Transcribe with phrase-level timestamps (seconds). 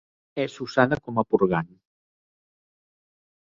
[0.43, 1.69] És usada com a purgant.